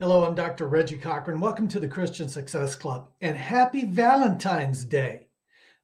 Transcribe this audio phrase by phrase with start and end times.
[0.00, 0.66] Hello, I'm Dr.
[0.66, 1.40] Reggie Cochran.
[1.40, 5.26] Welcome to the Christian Success Club and happy Valentine's Day.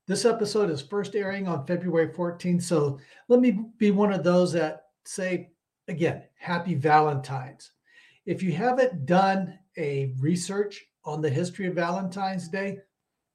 [0.07, 2.63] This episode is first airing on February 14th.
[2.63, 2.99] So
[3.29, 5.51] let me be one of those that say,
[5.89, 7.73] again, happy Valentine's.
[8.25, 12.79] If you haven't done a research on the history of Valentine's Day,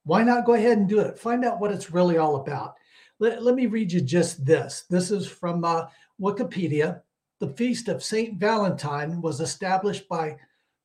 [0.03, 1.19] why not go ahead and do it?
[1.19, 2.73] Find out what it's really all about.
[3.19, 4.85] Let, let me read you just this.
[4.89, 5.85] This is from uh,
[6.19, 7.01] Wikipedia.
[7.37, 10.37] The feast of Saint Valentine was established by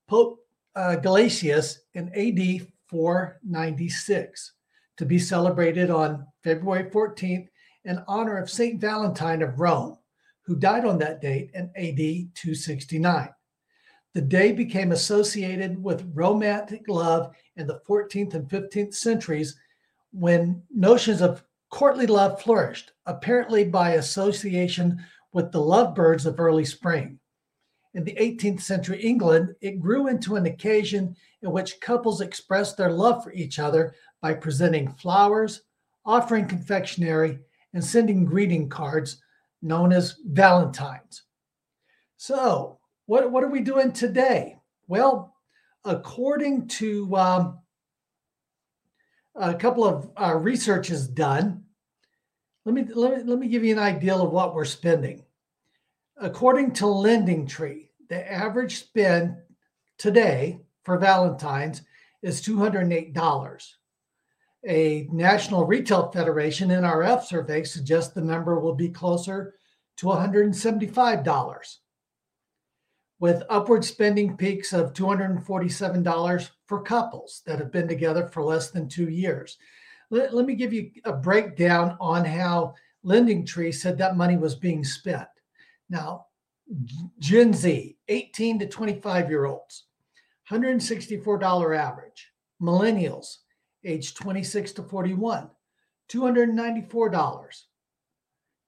[0.09, 0.39] Pope
[0.75, 4.53] uh, Gelasius in AD 496
[4.99, 7.49] to be celebrated on February 14th
[7.85, 9.99] in honor of Saint Valentine of Rome,
[10.43, 13.29] who died on that date in AD 269.
[14.15, 19.57] The day became associated with romantic love in the 14th and 15th centuries
[20.13, 27.19] when notions of courtly love flourished, apparently by association with the lovebirds of early spring.
[27.97, 32.93] In the 18th century England, it grew into an occasion in which couples expressed their
[32.93, 35.63] love for each other by presenting flowers,
[36.05, 37.39] offering confectionery,
[37.73, 39.23] and sending greeting cards
[39.63, 41.23] known as Valentines.
[42.19, 44.59] So, what, what are we doing today?
[44.89, 45.35] Well,
[45.87, 47.59] according to um,
[49.35, 51.65] a couple of uh, researches done,
[52.67, 55.25] let me, let, me, let me give you an idea of what we're spending.
[56.19, 59.37] According to Lending Tree, the average spend
[59.99, 61.83] today for Valentine's
[62.23, 63.73] is $208.
[64.69, 69.55] A National Retail Federation NRF survey suggests the number will be closer
[69.99, 71.77] to $175
[73.19, 78.89] with upward spending peaks of $247 for couples that have been together for less than
[78.89, 79.57] two years.
[80.11, 84.55] Let, let me give you a breakdown on how Lending Tree said that money was
[84.55, 85.29] being spent.
[85.89, 86.27] Now,
[87.19, 89.85] Gen Z, 18 to 25 year olds,
[90.51, 92.33] $164 average.
[92.61, 93.37] Millennials,
[93.85, 95.51] age 26 to 41,
[96.09, 97.63] $294.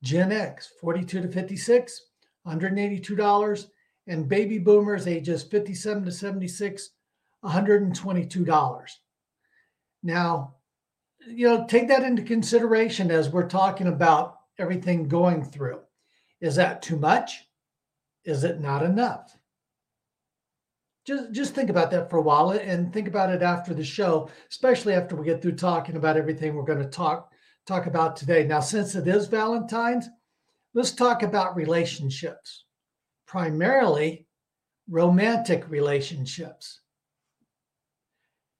[0.03, 2.03] Gen X, 42 to 56,
[2.47, 3.67] $182
[4.09, 6.91] and baby boomers ages 57 to 76,
[7.45, 8.91] $122.
[10.03, 10.55] Now,
[11.27, 15.81] you know, take that into consideration as we're talking about everything going through.
[16.41, 17.47] Is that too much?
[18.25, 19.37] Is it not enough?
[21.06, 24.29] Just, just think about that for a while and think about it after the show,
[24.51, 27.33] especially after we get through talking about everything we're going to talk
[27.67, 28.45] talk about today.
[28.45, 30.09] Now, since it is Valentine's,
[30.75, 32.65] let's talk about relationships
[33.28, 34.27] primarily
[34.89, 36.81] romantic relationships.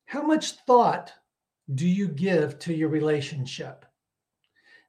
[0.05, 1.13] How much thought
[1.75, 3.87] do you give to your relationship?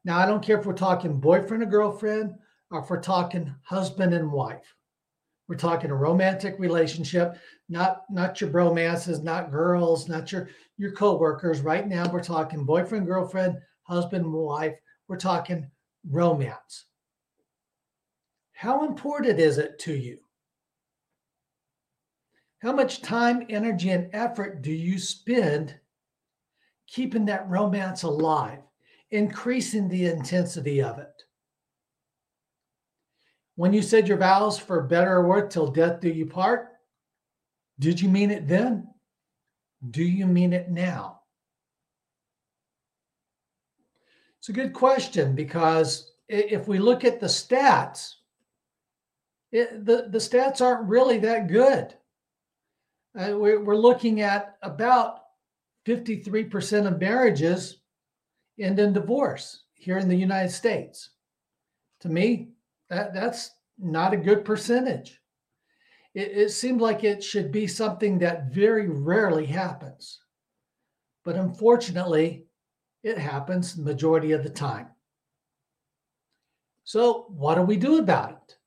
[0.04, 2.36] Now, I don't care if we're talking boyfriend or girlfriend,
[2.72, 4.76] Uh, or if we're talking husband and wife.
[5.48, 7.36] We're talking a romantic relationship,
[7.70, 11.62] not not your bromances, not girls, not your your coworkers.
[11.62, 14.76] Right now, we're talking boyfriend, girlfriend, husband, wife.
[15.08, 15.70] We're talking
[16.08, 16.86] romance.
[18.52, 20.20] How important is it to you?
[22.62, 25.80] How much time, energy, and effort do you spend
[26.86, 28.60] keeping that romance alive,
[29.12, 31.19] increasing the intensity of it?
[33.60, 36.70] When you said your vows for better or worse till death do you part,
[37.78, 38.88] did you mean it then?
[39.92, 41.20] Do you mean it now?
[44.38, 48.14] It's a good question because if we look at the stats,
[49.52, 51.94] it, the, the stats aren't really that good.
[53.14, 55.20] Uh, we're, we're looking at about
[55.86, 57.82] 53% of marriages
[58.58, 61.10] end in divorce here in the United States.
[62.00, 62.54] To me,
[62.90, 65.20] that, that's not a good percentage.
[66.14, 70.20] It, it seemed like it should be something that very rarely happens.
[71.24, 72.46] But unfortunately,
[73.04, 74.88] it happens majority of the time.
[76.84, 78.58] So, what do we do about it?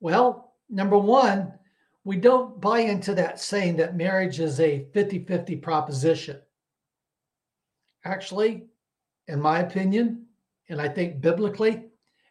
[0.00, 1.54] Well, number one,
[2.04, 6.40] we don't buy into that saying that marriage is a 50 50 proposition.
[8.04, 8.68] Actually,
[9.26, 10.27] in my opinion,
[10.68, 11.84] and I think biblically,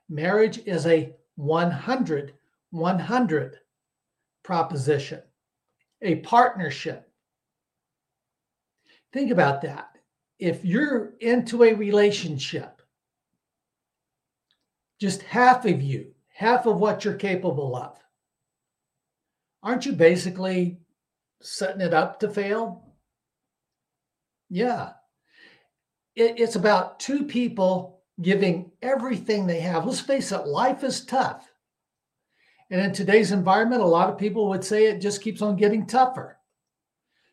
[0.10, 2.34] marriage is a 100
[2.72, 3.58] 100
[4.44, 5.22] proposition,
[6.02, 7.10] a partnership.
[9.14, 9.90] Think about that.
[10.38, 12.82] If you're into a relationship,
[15.00, 17.98] just half of you half of what you're capable of.
[19.64, 20.78] Aren't you basically
[21.42, 22.94] setting it up to fail?
[24.48, 24.92] Yeah.
[26.16, 29.86] It, it's about two people giving everything they have.
[29.86, 31.52] Let's face it, life is tough.
[32.70, 35.86] And in today's environment, a lot of people would say it just keeps on getting
[35.86, 36.38] tougher.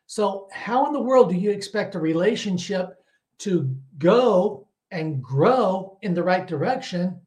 [0.07, 2.99] So, how in the world do you expect a relationship
[3.39, 7.21] to go and grow in the right direction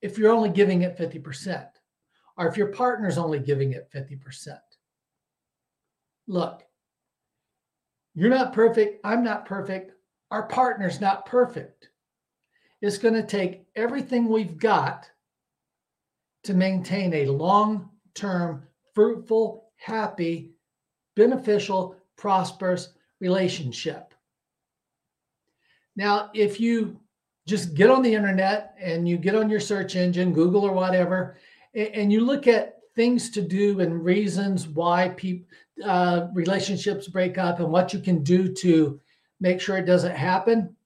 [0.00, 1.66] if you're only giving it 50%,
[2.36, 4.58] or if your partner's only giving it 50%?
[6.28, 6.62] Look,
[8.14, 9.00] you're not perfect.
[9.02, 9.92] I'm not perfect.
[10.30, 11.88] Our partner's not perfect.
[12.82, 15.08] It's going to take everything we've got
[16.42, 18.64] to maintain a long term,
[18.94, 20.50] fruitful, happy,
[21.14, 22.90] beneficial, prosperous
[23.20, 24.12] relationship.
[25.94, 26.98] Now, if you
[27.46, 31.36] just get on the internet and you get on your search engine, Google or whatever,
[31.74, 35.46] and you look at things to do and reasons why people
[35.84, 39.00] uh, relationships break up and what you can do to
[39.40, 40.76] make sure it doesn't happen,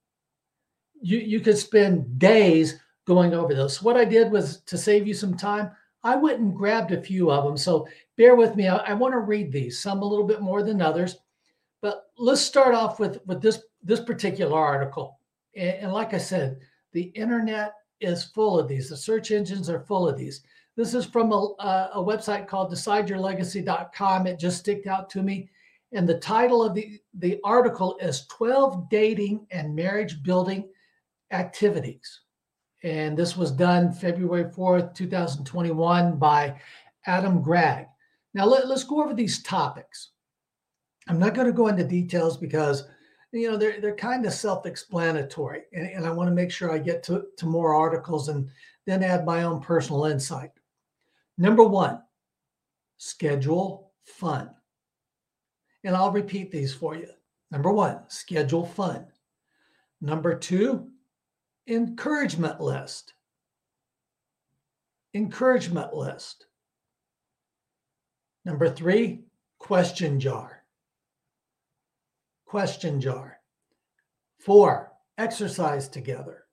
[1.01, 3.77] you you could spend days going over those.
[3.77, 5.71] So what I did was to save you some time,
[6.03, 7.57] I went and grabbed a few of them.
[7.57, 8.67] So bear with me.
[8.67, 11.17] I, I want to read these, some a little bit more than others.
[11.81, 15.19] But let's start off with, with this, this particular article.
[15.55, 16.59] And, and like I said,
[16.91, 18.89] the internet is full of these.
[18.89, 20.41] The search engines are full of these.
[20.75, 24.27] This is from a, a website called decideyourlegacy.com.
[24.27, 25.49] It just sticked out to me.
[25.93, 30.67] And the title of the, the article is 12 Dating and Marriage Building
[31.31, 32.21] Activities.
[32.83, 36.59] And this was done February 4th, 2021 by
[37.05, 37.87] Adam Gregg.
[38.33, 40.11] Now let, us go over these topics.
[41.07, 42.83] I'm not going to go into details because
[43.31, 46.77] you know they're they're kind of self-explanatory, and, and I want to make sure I
[46.77, 48.49] get to, to more articles and
[48.85, 50.51] then add my own personal insight.
[51.37, 52.01] Number one,
[52.97, 54.49] schedule fun.
[55.83, 57.09] And I'll repeat these for you.
[57.51, 59.05] Number one, schedule fun.
[60.01, 60.89] Number two,
[61.67, 63.13] encouragement list.
[65.13, 66.45] Encouragement list.
[68.45, 69.23] Number three,
[69.59, 70.63] question jar.
[72.45, 73.39] Question jar.
[74.39, 76.45] Four, exercise together.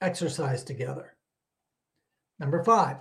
[0.00, 1.16] Exercise together.
[2.38, 2.98] Number five,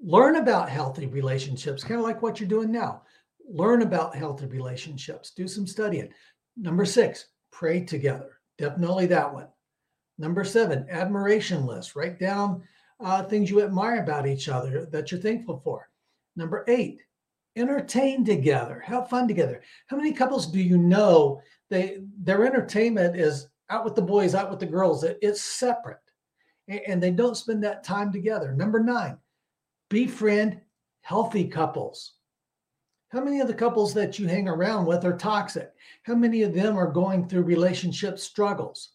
[0.00, 3.02] learn about healthy relationships, kind of like what you're doing now.
[3.48, 6.08] Learn about healthy relationships, do some studying.
[6.56, 8.38] Number six, pray together.
[8.58, 9.48] Definitely that one.
[10.22, 11.96] Number seven, admiration list.
[11.96, 12.62] Write down
[13.00, 15.90] uh, things you admire about each other that you're thankful for.
[16.36, 17.00] Number eight,
[17.56, 19.62] entertain together, have fun together.
[19.88, 24.48] How many couples do you know they their entertainment is out with the boys, out
[24.48, 25.02] with the girls?
[25.02, 25.98] It, it's separate,
[26.68, 28.52] and they don't spend that time together.
[28.52, 29.18] Number nine,
[29.90, 30.60] befriend
[31.00, 32.12] healthy couples.
[33.08, 35.72] How many of the couples that you hang around with are toxic?
[36.04, 38.90] How many of them are going through relationship struggles?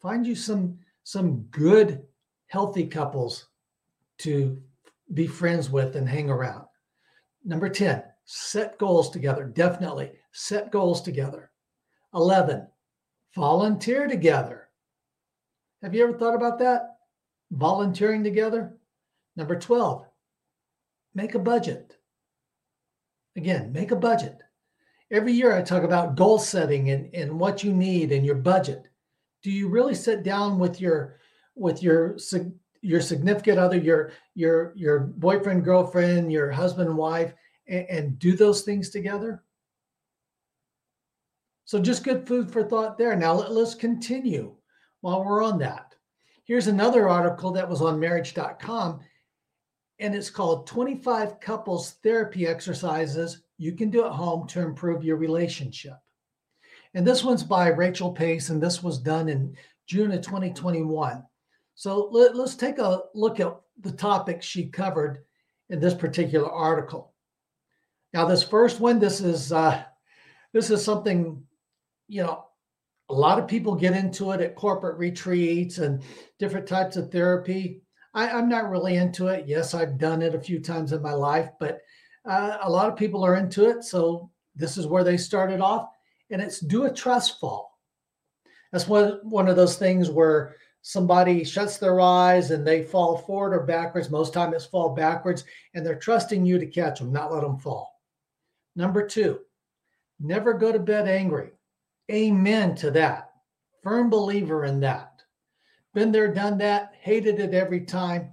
[0.00, 2.02] Find you some some good,
[2.48, 3.46] healthy couples
[4.18, 4.60] to
[5.14, 6.64] be friends with and hang around.
[7.44, 9.44] Number 10, set goals together.
[9.44, 11.52] Definitely set goals together.
[12.12, 12.66] 11,
[13.36, 14.68] volunteer together.
[15.82, 16.96] Have you ever thought about that?
[17.52, 18.76] Volunteering together?
[19.36, 20.06] Number 12,
[21.14, 21.96] make a budget.
[23.36, 24.38] Again, make a budget.
[25.10, 28.88] Every year I talk about goal setting and, and what you need and your budget
[29.46, 31.20] do you really sit down with your
[31.54, 32.18] with your
[32.80, 37.32] your significant other your your your boyfriend girlfriend your husband wife
[37.68, 39.44] and, and do those things together?
[41.64, 43.14] So just good food for thought there.
[43.14, 44.56] Now let, let's continue
[45.00, 45.94] while we're on that.
[46.42, 48.98] Here's another article that was on marriage.com
[50.00, 55.18] and it's called 25 couples therapy exercises you can do at home to improve your
[55.18, 55.98] relationship
[56.96, 59.54] and this one's by Rachel Pace, and this was done in
[59.86, 61.22] June of 2021.
[61.74, 65.18] So let, us take a look at the topics she covered
[65.68, 67.12] in this particular article.
[68.14, 69.84] Now, this first one, this is uh,
[70.54, 71.42] this is something,
[72.08, 72.46] you know,
[73.10, 76.02] a lot of people get into it at corporate retreats and
[76.38, 77.82] different types of therapy.
[78.14, 79.46] I, am not really into it.
[79.46, 81.82] Yes, I've done it a few times in my life, but
[82.24, 83.84] uh, a lot of people are into it.
[83.84, 85.90] So this is where they started off
[86.30, 87.78] and it's do a trust fall.
[88.72, 93.54] That's one, one of those things where somebody shuts their eyes and they fall forward
[93.54, 94.10] or backwards.
[94.10, 97.58] Most time it's fall backwards, and they're trusting you to catch them, not let them
[97.58, 98.00] fall.
[98.74, 99.40] Number two,
[100.20, 101.50] never go to bed angry.
[102.10, 103.32] Amen to that.
[103.82, 105.22] Firm believer in that.
[105.94, 108.32] Been there, done that, hated it every time.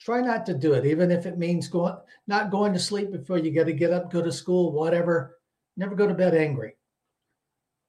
[0.00, 1.94] Try not to do it, even if it means going
[2.26, 5.38] not going to sleep before you got to get up, go to school, whatever.
[5.76, 6.74] Never go to bed angry.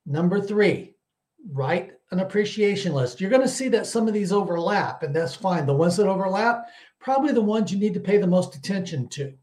[0.06, 0.96] Number three,
[1.52, 3.20] write an appreciation list.
[3.20, 5.66] You're going to see that some of these overlap, and that's fine.
[5.66, 6.66] The ones that overlap,
[7.00, 9.34] probably the ones you need to pay the most attention to.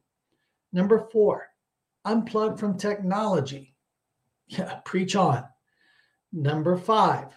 [0.73, 1.49] Number four,
[2.07, 3.69] unplug from technology.
[4.53, 5.45] Yeah, preach on.
[6.33, 7.29] Number five,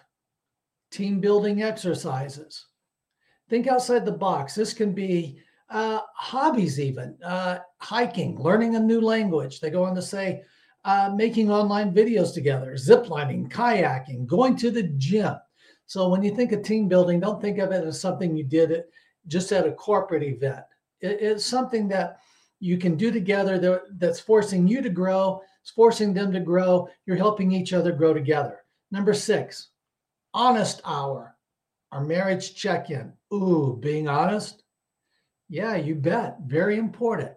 [0.89, 2.65] team building exercises.
[3.51, 4.56] Think outside the box.
[4.56, 5.38] This can be
[5.70, 9.60] uh, hobbies, even uh, hiking, learning a new language.
[9.60, 10.42] They go on to say,
[10.85, 15.35] uh, making online videos together, ziplining, kayaking, going to the gym.
[15.85, 18.83] So when you think of team building, don't think of it as something you did
[19.27, 20.63] just at a corporate event.
[21.01, 22.19] It, it's something that
[22.59, 26.87] you can do together that, that's forcing you to grow, it's forcing them to grow.
[27.05, 28.59] You're helping each other grow together.
[28.91, 29.69] Number six,
[30.33, 31.35] honest hour,
[31.91, 33.13] our marriage check in.
[33.33, 34.63] Ooh, being honest.
[35.49, 36.37] Yeah, you bet.
[36.45, 37.31] Very important.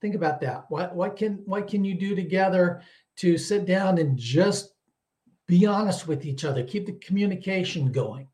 [0.00, 0.64] Think about that.
[0.68, 2.82] What what can what can you do together
[3.16, 4.72] to sit down and just
[5.46, 6.64] be honest with each other?
[6.64, 8.28] Keep the communication going.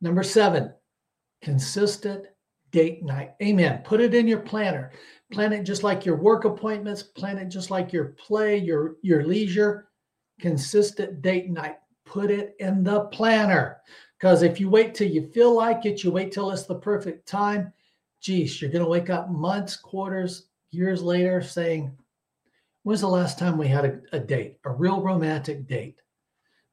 [0.00, 0.74] Number seven,
[1.42, 2.26] consistent
[2.70, 3.34] date night.
[3.42, 3.82] Amen.
[3.84, 4.92] Put it in your planner.
[5.32, 9.24] Plan it just like your work appointments, plan it just like your play, your your
[9.24, 9.88] leisure.
[10.40, 11.76] Consistent date night.
[12.04, 13.78] Put it in the planner.
[14.18, 17.26] Because if you wait till you feel like it, you wait till it's the perfect
[17.26, 17.72] time,
[18.26, 21.96] geez, you're going to wake up months, quarters, years later saying,
[22.82, 26.00] When's the last time we had a, a date, a real romantic date?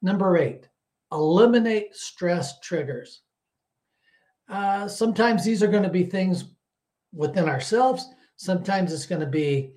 [0.02, 0.68] Number eight,
[1.12, 3.22] eliminate stress triggers.
[4.48, 6.54] Uh, sometimes these are going to be things
[7.12, 8.08] within ourselves.
[8.36, 9.74] Sometimes it's going to be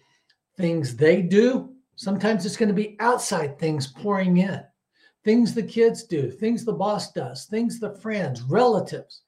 [0.57, 1.75] things they do.
[1.95, 4.61] Sometimes it's going to be outside things pouring in,
[5.23, 9.21] things the kids do, things the boss does, things the friends, relatives.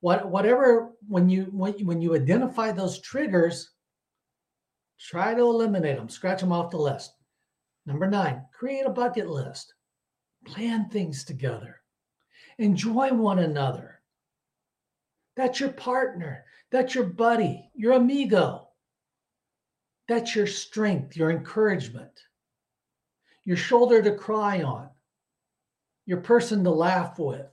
[0.00, 3.70] What, whatever, when you when, you, when you identify those triggers,
[4.98, 7.14] try to eliminate them, scratch them off the list.
[7.86, 9.74] Number nine, create a bucket list.
[10.46, 11.80] Plan things together.
[12.58, 14.00] Enjoy one another.
[15.36, 16.44] That's your partner.
[16.70, 18.68] That's your buddy, your amigo.
[20.08, 22.10] That's your strength, your encouragement,
[23.44, 24.88] your shoulder to cry on,
[26.04, 27.46] your person to laugh with.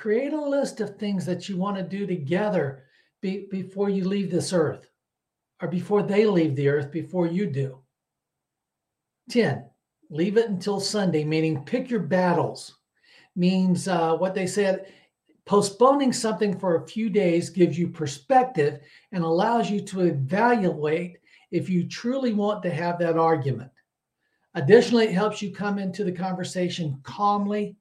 [0.00, 2.84] Create a list of things that you want to do together
[3.20, 4.88] be, before you leave this earth
[5.60, 7.78] or before they leave the earth, before you do.
[9.28, 9.68] 10.
[10.08, 12.78] Leave it until Sunday, meaning pick your battles.
[13.36, 14.86] Means uh, what they said
[15.44, 18.80] Postponing something for a few days gives you perspective
[19.12, 21.18] and allows you to evaluate
[21.50, 23.70] if you truly want to have that argument.
[24.54, 27.76] Additionally, it helps you come into the conversation calmly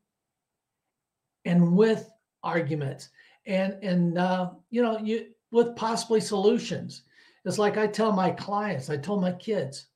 [1.46, 2.10] and with
[2.43, 3.10] arguments
[3.46, 7.03] and and uh, you know you with possibly solutions.
[7.46, 9.88] It's like I tell my clients, I told my kids,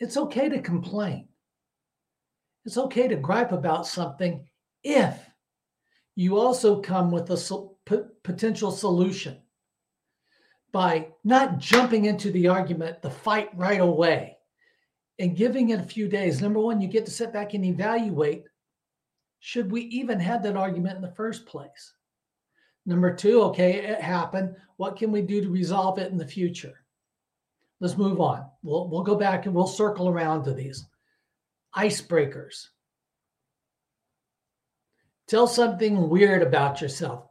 [0.00, 1.28] it's okay to complain.
[2.64, 4.46] It's okay to gripe about something
[4.84, 5.18] if
[6.14, 7.68] you also come with a
[8.22, 9.38] potential solution
[10.72, 14.36] by not jumping into the argument, the fight right away,
[15.18, 16.40] and giving it a few days.
[16.40, 18.44] Number one, you get to sit back and evaluate
[19.40, 21.94] should we even have that argument in the first place?
[22.86, 24.56] Number two, okay, it happened.
[24.76, 26.84] What can we do to resolve it in the future?
[27.80, 28.46] Let's move on.
[28.62, 30.86] We'll, we'll go back and we'll circle around to these
[31.76, 32.68] icebreakers.
[35.28, 37.28] Tell something weird about yourself.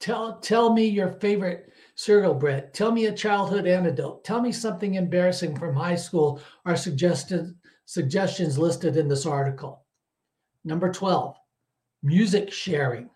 [0.00, 2.74] Tell tell me your favorite cereal bread.
[2.74, 4.24] Tell me a childhood anecdote.
[4.24, 7.54] Tell me something embarrassing from high school or suggested
[7.86, 9.84] suggestions listed in this article.
[10.64, 11.36] Number 12,
[12.02, 13.10] music sharing.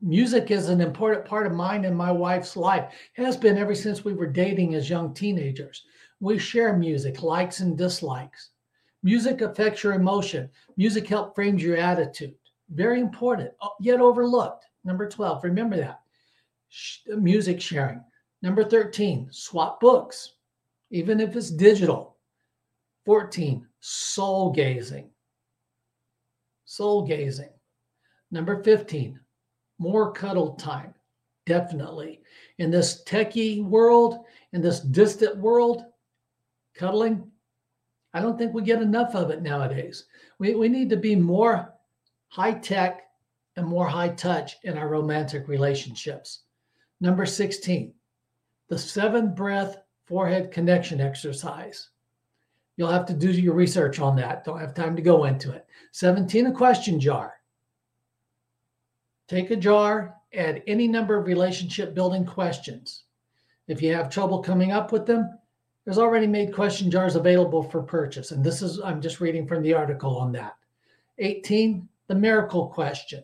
[0.00, 2.92] Music is an important part of mine and my wife's life.
[3.16, 5.84] It has been ever since we were dating as young teenagers.
[6.20, 8.50] We share music, likes and dislikes.
[9.02, 10.50] Music affects your emotion.
[10.76, 12.34] Music helps frame your attitude.
[12.70, 14.66] Very important, uh, yet overlooked.
[14.84, 16.00] Number 12, remember that.
[17.18, 18.02] Music sharing.
[18.42, 20.34] Number 13, swap books,
[20.90, 22.16] even if it's digital.
[23.06, 25.08] 14, soul gazing.
[26.66, 27.53] Soul gazing.
[28.34, 29.20] Number 15,
[29.78, 30.92] more cuddle time.
[31.46, 32.20] Definitely.
[32.58, 35.84] In this techie world, in this distant world,
[36.74, 37.30] cuddling,
[38.12, 40.06] I don't think we get enough of it nowadays.
[40.40, 41.74] We, we need to be more
[42.26, 43.02] high tech
[43.54, 46.40] and more high touch in our romantic relationships.
[47.00, 47.94] Number 16,
[48.68, 49.76] the seven breath
[50.06, 51.90] forehead connection exercise.
[52.76, 54.44] You'll have to do your research on that.
[54.44, 55.66] Don't have time to go into it.
[55.92, 57.34] 17, a question jar.
[59.28, 63.04] Take a jar, add any number of relationship building questions.
[63.68, 65.38] If you have trouble coming up with them,
[65.84, 68.30] there's already made question jars available for purchase.
[68.30, 70.56] And this is, I'm just reading from the article on that.
[71.18, 73.22] 18, the miracle question.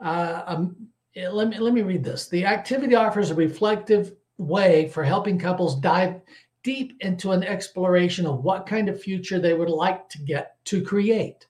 [0.00, 0.76] Uh, um,
[1.16, 2.28] let me let me read this.
[2.28, 6.20] The activity offers a reflective way for helping couples dive
[6.62, 10.82] deep into an exploration of what kind of future they would like to get to
[10.82, 11.47] create.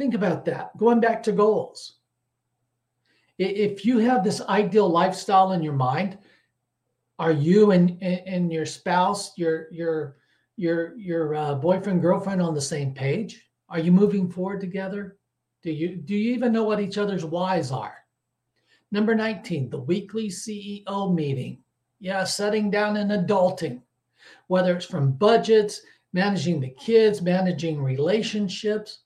[0.00, 0.74] Think about that.
[0.78, 1.96] Going back to goals.
[3.36, 6.16] If you have this ideal lifestyle in your mind,
[7.18, 10.16] are you and and your spouse, your your
[10.56, 13.46] your your uh, boyfriend girlfriend on the same page?
[13.68, 15.18] Are you moving forward together?
[15.62, 17.98] Do you do you even know what each other's whys are?
[18.90, 21.58] Number 19, the weekly CEO meeting.
[21.98, 23.82] Yeah, setting down and adulting,
[24.46, 25.82] whether it's from budgets,
[26.14, 29.00] managing the kids, managing relationships.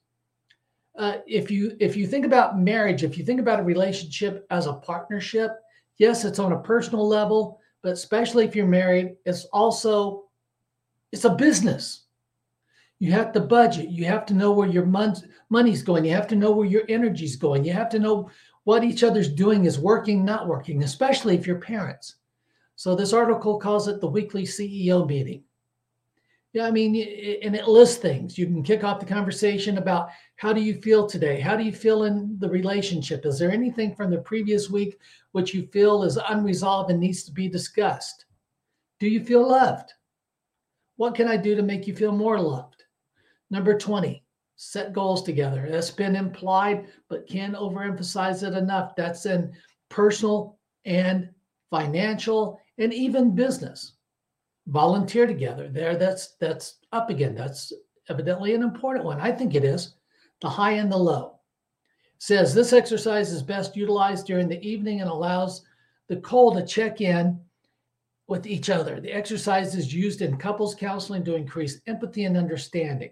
[0.97, 4.65] Uh, if you if you think about marriage, if you think about a relationship as
[4.65, 5.51] a partnership,
[5.97, 10.25] yes, it's on a personal level, but especially if you're married, it's also
[11.11, 12.03] it's a business.
[12.99, 13.89] You have to budget.
[13.89, 16.05] You have to know where your money's going.
[16.05, 17.65] You have to know where your energy's going.
[17.65, 18.29] You have to know
[18.63, 22.15] what each other's doing is working, not working, especially if you're parents.
[22.75, 25.44] So this article calls it the weekly CEO meeting.
[26.55, 26.95] Yeah, I mean,
[27.43, 28.37] and it lists things.
[28.37, 30.07] You can kick off the conversation about
[30.37, 31.41] how do you feel today?
[31.41, 33.25] How do you feel in the relationship?
[33.25, 34.97] Is there anything from the previous week
[35.33, 38.23] which you feel is unresolved and needs to be discussed?
[39.01, 39.91] Do you feel loved?
[40.95, 42.85] What can I do to make you feel more loved?
[43.51, 44.23] Number 20,
[44.55, 45.67] set goals together.
[45.69, 48.95] That's been implied, but can't overemphasize it enough.
[48.95, 49.51] That's in
[49.89, 51.31] personal and
[51.69, 53.95] financial and even business.
[54.67, 55.69] Volunteer together.
[55.69, 57.35] There, that's that's up again.
[57.35, 57.71] That's
[58.09, 59.19] evidently an important one.
[59.19, 59.95] I think it is.
[60.41, 61.39] The high and the low.
[62.17, 65.63] Says this exercise is best utilized during the evening and allows
[66.07, 67.39] the coal to check in
[68.27, 68.99] with each other.
[68.99, 73.11] The exercise is used in couples counseling to increase empathy and understanding.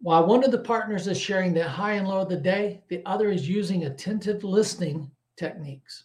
[0.00, 3.02] While one of the partners is sharing the high and low of the day, the
[3.06, 6.04] other is using attentive listening techniques.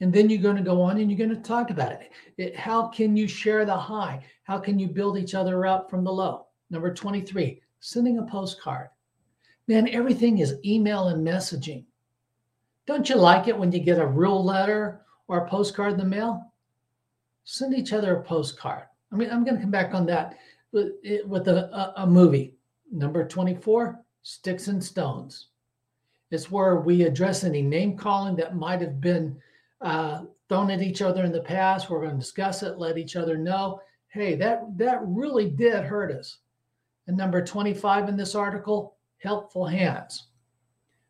[0.00, 2.10] And then you're going to go on and you're going to talk about it.
[2.38, 2.56] it.
[2.56, 4.24] How can you share the high?
[4.44, 6.46] How can you build each other up from the low?
[6.70, 8.88] Number 23, sending a postcard.
[9.68, 11.84] Man, everything is email and messaging.
[12.86, 16.04] Don't you like it when you get a real letter or a postcard in the
[16.04, 16.52] mail?
[17.44, 18.84] Send each other a postcard.
[19.12, 20.38] I mean, I'm going to come back on that
[20.72, 20.88] with,
[21.48, 22.54] a, a, a movie.
[22.90, 25.48] Number 24, sticks and stones.
[26.30, 29.36] It's where we address any name calling that might have been
[29.80, 31.88] uh, thrown at each other in the past.
[31.88, 36.12] We're going to discuss it, let each other know, hey, that that really did hurt
[36.12, 36.38] us.
[37.06, 40.28] And number 25 in this article, helpful hands.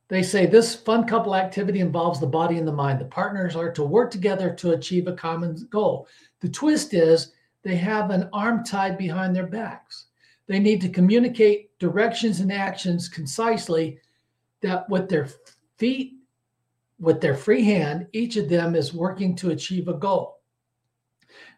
[0.08, 3.00] They say this fun couple activity involves the body and the mind.
[3.00, 6.08] The partners are to work together to achieve a common goal.
[6.40, 10.06] The twist is they have an arm tied behind their backs.
[10.48, 14.00] They need to communicate directions and actions concisely
[14.62, 15.28] that with their
[15.78, 16.14] feet,
[17.00, 20.40] with their free hand, each of them is working to achieve a goal.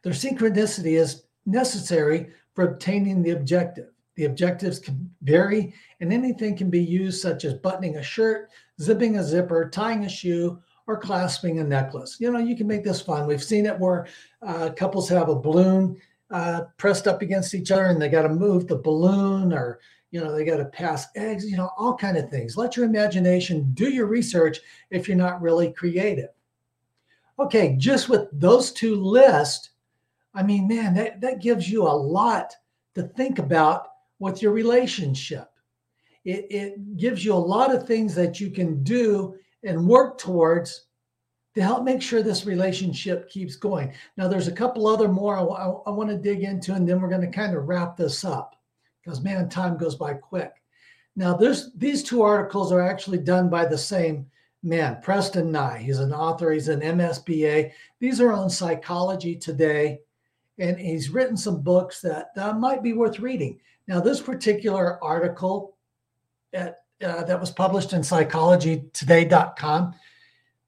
[0.03, 3.89] Their synchronicity is necessary for obtaining the objective.
[4.15, 8.51] The objectives can vary, and anything can be used, such as buttoning a shirt,
[8.81, 12.19] zipping a zipper, tying a shoe, or clasping a necklace.
[12.21, 13.27] You know, you can make this fun.
[13.27, 14.07] We've seen it where
[14.43, 15.97] uh, couples have a balloon
[16.31, 19.81] uh, pressed up against each other and they got to move the balloon or
[20.13, 22.57] you know they got to pass eggs you know all kind of things.
[22.57, 26.31] Let your imagination do your research if you're not really creative.
[27.39, 29.71] Okay just with those two lists
[30.35, 32.55] i mean man that, that gives you a lot
[32.95, 35.49] to think about with your relationship.
[36.25, 40.87] It, it gives you a lot of things that you can do and work towards
[41.57, 43.93] to help make sure this relationship keeps going.
[44.17, 47.01] Now, there's a couple other more I, I, I want to dig into, and then
[47.01, 48.55] we're going to kind of wrap this up
[49.03, 50.53] because man, time goes by quick.
[51.17, 54.27] Now, there's these two articles are actually done by the same
[54.63, 55.83] man, Preston Ni.
[55.83, 56.53] He's an author.
[56.53, 57.73] He's an MSBA.
[57.99, 60.01] These are on Psychology Today,
[60.59, 63.61] and he's written some books that uh, might be worth reading.
[63.89, 65.77] Now, this particular article
[66.53, 69.95] at, uh, that was published in PsychologyToday.com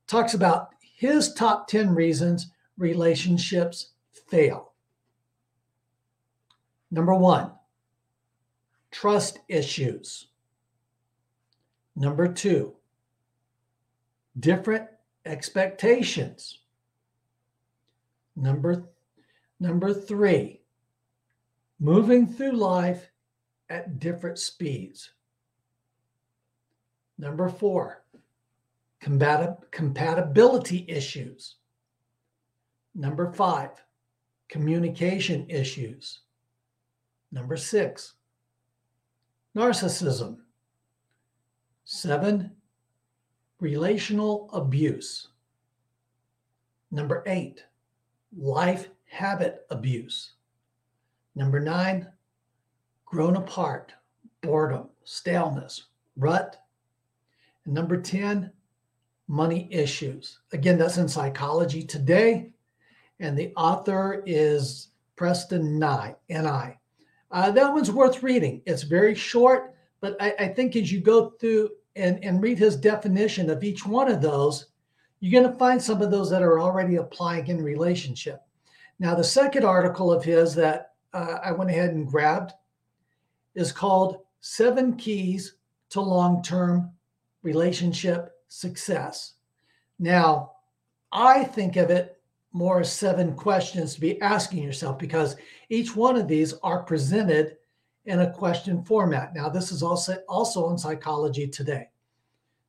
[0.06, 3.92] talks about his top 10 reasons relationships
[4.28, 4.72] fail.
[6.90, 7.52] Number one,
[8.94, 10.28] trust issues.
[11.96, 12.74] Number two,
[14.38, 14.88] different
[15.26, 16.60] expectations.
[18.36, 18.84] Number,
[19.58, 20.60] number three,
[21.80, 23.10] moving through life
[23.68, 25.10] at different speeds.
[27.18, 28.04] Number four,
[29.00, 31.56] combat- compatibility issues.
[32.94, 33.70] Number five,
[34.48, 36.20] communication issues.
[37.32, 38.13] Number six,
[39.56, 40.38] narcissism.
[41.84, 42.50] Seven,
[43.60, 45.28] relational abuse.
[46.90, 47.64] Number eight,
[48.36, 50.32] life habit abuse.
[51.34, 52.08] Number nine,
[53.04, 53.92] grown apart,
[54.40, 55.84] boredom, staleness,
[56.16, 56.60] rut.
[57.64, 58.52] And number 10,
[59.28, 60.40] money issues.
[60.52, 62.50] Again, that's in Psychology Today.
[63.20, 66.78] And the author is Preston Ni, N-I.
[67.34, 68.62] Uh, that one's worth reading.
[68.64, 72.76] It's very short, but I, I think as you go through and, and read his
[72.76, 74.66] definition of each one of those,
[75.18, 78.40] you're going to find some of those that are already applying in relationship.
[79.00, 82.52] Now, the second article of his that uh, I went ahead and grabbed
[83.56, 85.56] is called Seven Keys
[85.90, 86.92] to Long Term
[87.42, 89.32] Relationship Success.
[89.98, 90.52] Now,
[91.10, 92.20] I think of it
[92.54, 95.36] more seven questions to be asking yourself because
[95.68, 97.56] each one of these are presented
[98.06, 99.34] in a question format.
[99.34, 101.88] Now, this is also also in psychology today.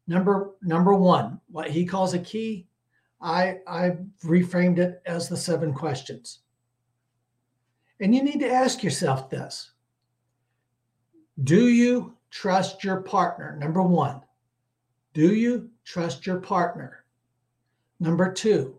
[0.08, 2.68] Number number one, what he calls a key,
[3.22, 6.40] I I reframed it as the seven questions.
[8.02, 9.72] And you need to ask yourself this
[11.44, 13.56] Do you trust your partner?
[13.60, 14.22] Number one,
[15.14, 17.06] do you trust your partner?
[18.00, 18.78] Number two,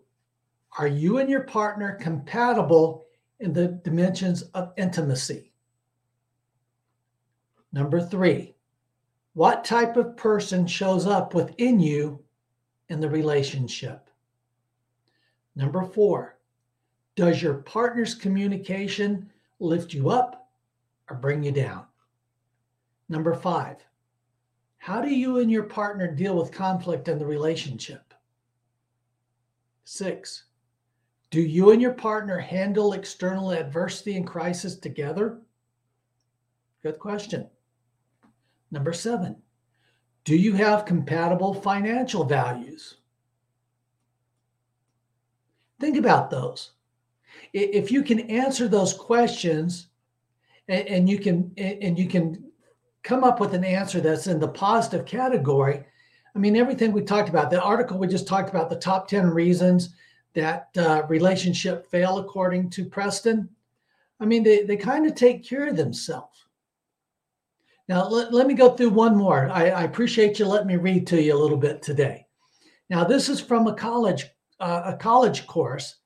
[0.79, 3.05] are you and your partner compatible
[3.41, 5.53] in the dimensions of intimacy?
[7.73, 8.55] Number three,
[9.35, 12.23] what type of person shows up within you
[12.89, 14.09] in the relationship?
[15.55, 16.39] Number four,
[17.17, 20.51] does your partner's communication lift you up
[21.09, 21.85] or bring you down?
[23.09, 23.77] Number five,
[24.79, 28.15] how do you and your partner deal with conflict in the relationship?
[29.85, 30.46] Six,
[31.31, 35.41] do you and your partner handle external adversity and crisis together?
[36.83, 37.49] Good question.
[38.71, 39.37] Number seven,
[40.25, 42.99] do you have compatible financial values?
[45.79, 46.73] Think about those
[47.53, 49.89] if you can answer those questions
[50.69, 52.45] and, you can and you can
[53.03, 55.85] come up with an answer that's in the positive category
[56.35, 59.31] i mean everything we talked about the article we just talked about the top 10
[59.31, 59.95] reasons
[60.37, 63.49] that uh, relationship fail according to preston?
[64.21, 66.47] I mean they, they kind of take care of themselves.
[67.89, 69.51] Now let, let me go through one more.
[69.51, 72.27] I, I appreciate you letting me read to you a little bit today.
[72.89, 74.27] Now this is from a college
[74.61, 75.97] uh, a college course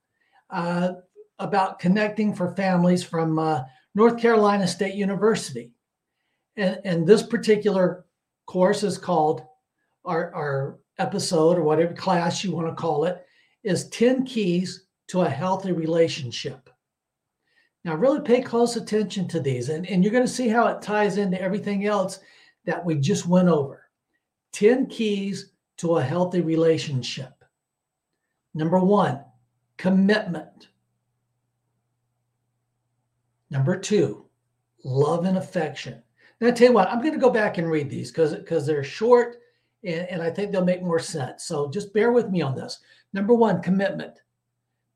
[0.51, 0.93] uh,
[1.39, 3.63] about connecting for families from uh,
[3.95, 5.73] North Carolina State University.
[6.57, 8.05] And, and this particular
[8.47, 9.43] course is called,
[10.05, 13.25] our, our episode or whatever class you want to call it,
[13.63, 16.71] is 10 Keys to a Healthy Relationship.
[17.85, 20.83] Now, really pay close attention to these, and, and you're going to see how it
[20.83, 22.21] ties into everything else
[22.67, 23.89] that we just went over.
[24.53, 27.33] 10 keys to a healthy relationship.
[28.55, 29.25] Number one,
[29.79, 30.69] commitment.
[33.51, 34.27] Number two,
[34.85, 36.03] love and affection.
[36.41, 38.67] Now, I tell you what, I'm going to go back and read these because because
[38.67, 39.40] they're short
[39.85, 41.45] and, and I think they'll make more sense.
[41.45, 42.81] So just bear with me on this.
[43.13, 44.21] Number one, commitment.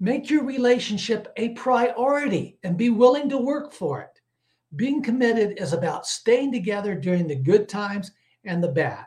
[0.01, 4.21] Make your relationship a priority and be willing to work for it.
[4.77, 8.11] Being committed is about staying together during the good times
[8.45, 9.07] and the bad.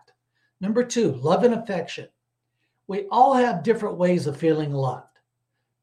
[0.61, 2.07] Number two, love and affection.
[2.87, 5.03] We all have different ways of feeling loved.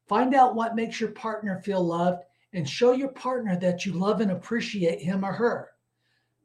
[0.07, 4.21] Find out what makes your partner feel loved and show your partner that you love
[4.21, 5.69] and appreciate him or her.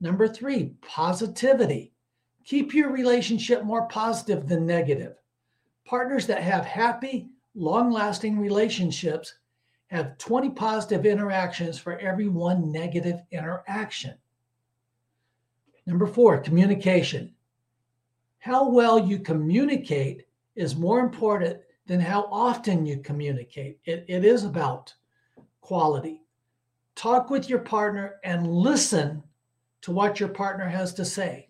[0.00, 1.92] Number three, positivity.
[2.44, 5.16] Keep your relationship more positive than negative.
[5.84, 9.34] Partners that have happy, long lasting relationships
[9.88, 14.14] have 20 positive interactions for every one negative interaction.
[15.86, 17.34] Number four, communication.
[18.38, 23.80] How well you communicate is more important than how often you communicate.
[23.84, 24.94] It, it is about
[25.60, 26.22] quality.
[26.94, 29.22] Talk with your partner and listen
[29.82, 31.49] to what your partner has to say.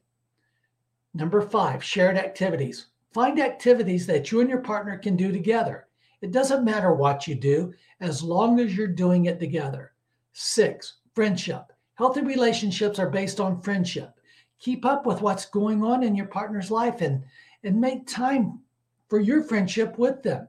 [1.14, 2.87] Number five, shared activities.
[3.12, 5.88] Find activities that you and your partner can do together.
[6.23, 9.92] It doesn't matter what you do as long as you're doing it together.
[10.33, 11.73] Six, friendship.
[11.94, 14.14] Healthy relationships are based on friendship.
[14.59, 17.25] Keep up with what's going on in your partner's life and,
[17.64, 18.61] and make time
[19.09, 20.46] for your friendship with them.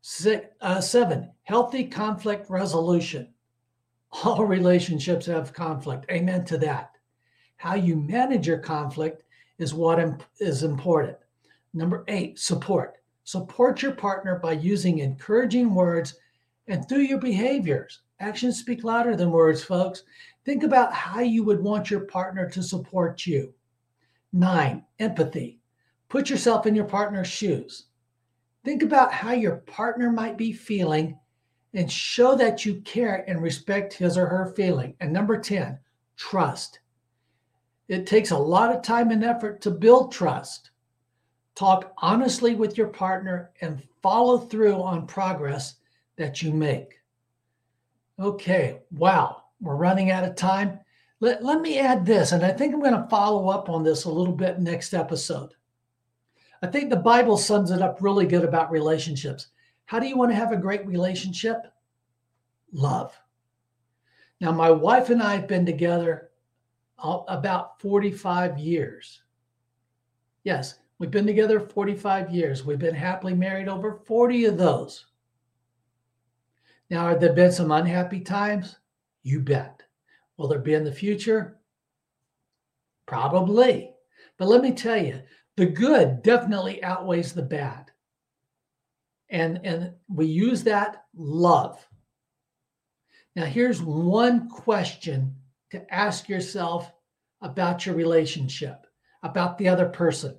[0.00, 3.28] Six, uh, seven, healthy conflict resolution.
[4.24, 6.06] All relationships have conflict.
[6.10, 6.92] Amen to that.
[7.56, 9.24] How you manage your conflict
[9.58, 11.16] is what is important.
[11.74, 12.98] Number eight, support.
[13.24, 16.14] Support your partner by using encouraging words
[16.66, 18.00] and through your behaviors.
[18.20, 20.02] Actions speak louder than words, folks.
[20.44, 23.52] Think about how you would want your partner to support you.
[24.32, 25.60] Nine, empathy.
[26.08, 27.86] Put yourself in your partner's shoes.
[28.64, 31.18] Think about how your partner might be feeling
[31.74, 34.94] and show that you care and respect his or her feeling.
[35.00, 35.78] And number 10,
[36.16, 36.80] trust.
[37.88, 40.70] It takes a lot of time and effort to build trust.
[41.54, 45.76] Talk honestly with your partner and follow through on progress
[46.16, 47.00] that you make.
[48.20, 50.78] Okay, wow, we're running out of time.
[51.20, 54.04] Let, let me add this, and I think I'm going to follow up on this
[54.04, 55.54] a little bit next episode.
[56.62, 59.48] I think the Bible sums it up really good about relationships.
[59.86, 61.72] How do you want to have a great relationship?
[62.72, 63.18] Love.
[64.40, 66.27] Now, my wife and I have been together
[67.02, 69.22] about 45 years.
[70.44, 72.64] Yes, we've been together 45 years.
[72.64, 75.06] We've been happily married over 40 of those.
[76.90, 78.76] Now, have there been some unhappy times?
[79.22, 79.82] You bet.
[80.36, 81.58] Will there be in the future?
[83.06, 83.92] Probably.
[84.38, 85.20] But let me tell you,
[85.56, 87.90] the good definitely outweighs the bad.
[89.30, 91.86] And, and we use that love.
[93.36, 95.34] Now, here's one question
[95.70, 96.90] to ask yourself
[97.40, 98.86] about your relationship,
[99.22, 100.36] about the other person.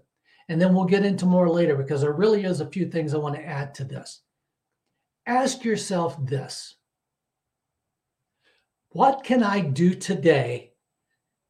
[0.48, 3.18] And then we'll get into more later because there really is a few things I
[3.18, 4.22] want to add to this.
[5.26, 6.76] Ask yourself this
[8.90, 10.74] What can I do today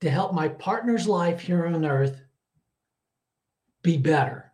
[0.01, 2.21] to help my partner's life here on earth
[3.81, 4.51] be better?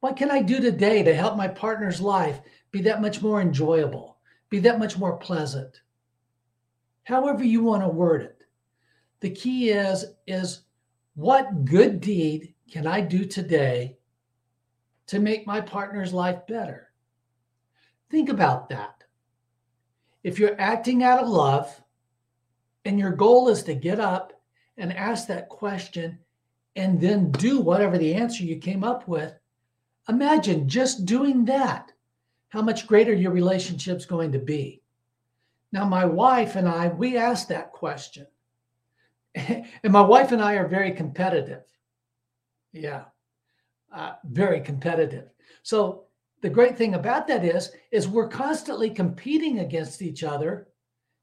[0.00, 4.18] What can I do today to help my partner's life be that much more enjoyable,
[4.50, 5.80] be that much more pleasant?
[7.04, 8.38] However you want to word it.
[9.20, 10.62] The key is is
[11.14, 13.96] what good deed can I do today
[15.06, 16.90] to make my partner's life better?
[18.10, 19.04] Think about that.
[20.22, 21.80] If you're acting out of love
[22.84, 24.32] and your goal is to get up
[24.78, 26.18] and ask that question
[26.76, 29.34] and then do whatever the answer you came up with,
[30.08, 31.92] imagine just doing that,
[32.48, 34.82] how much greater your relationship's going to be.
[35.74, 38.28] Now, my wife and I, we asked that question.
[39.34, 41.64] and my wife and I are very competitive.
[42.72, 43.06] Yeah,
[43.92, 45.30] uh, very competitive.
[45.64, 46.04] So
[46.42, 50.68] the great thing about that is, is we're constantly competing against each other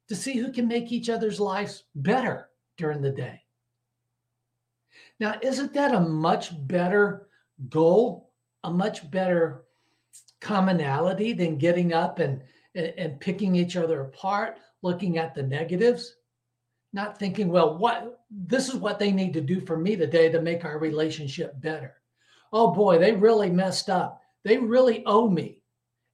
[0.10, 3.42] to see who can make each other's lives better during the day.
[5.22, 7.30] Now, isn't that a much better
[7.70, 8.34] goal,
[8.66, 9.64] a much better
[10.42, 12.44] commonality than getting up and,
[12.76, 16.16] and, and picking each other apart, looking at the negatives,
[16.94, 20.42] not thinking, well, what this is what they need to do for me today to
[20.42, 21.96] make our relationship better.
[22.54, 24.22] Oh boy, they really messed up.
[24.44, 25.62] They really owe me.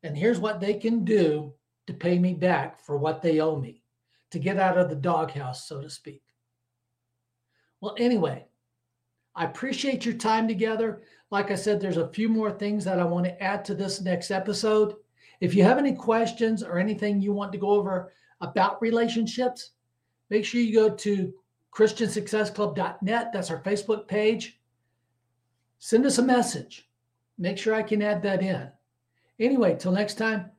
[0.04, 1.54] And here's what they can do
[1.88, 3.82] to pay me back for what they owe me,
[4.32, 6.22] to get out of the doghouse, so to speak.
[7.82, 8.46] Well, anyway,
[9.36, 11.02] I appreciate your time together.
[11.32, 14.02] Like I said, there's a few more things that I want to add to this
[14.02, 14.96] next episode.
[15.39, 19.71] If you have any questions or anything you want to go over about relationships,
[20.30, 21.34] make sure you go to
[21.73, 23.32] christiansuccessclub.net.
[23.34, 24.60] That's our Facebook page.
[25.80, 26.89] Send us a message.
[27.38, 28.69] Make sure I can add that in.
[29.39, 30.50] Anyway, till next time,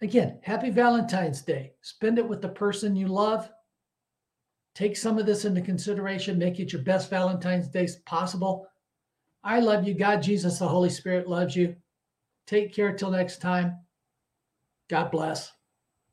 [0.00, 1.74] again, happy Valentine's Day.
[1.82, 3.50] Spend it with the person you love
[4.74, 6.36] Take some of this into consideration.
[6.36, 8.66] Make it your best Valentine's Day possible.
[9.44, 9.94] I love you.
[9.94, 11.76] God, Jesus, the Holy Spirit loves you.
[12.46, 13.78] Take care till next time.
[14.90, 15.50] God bless.